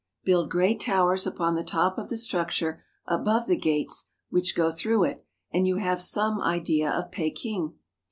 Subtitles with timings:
[0.23, 5.03] Build great towers upon the top of the structure above the gates which go through
[5.03, 7.75] it, and you have some idea of Peking.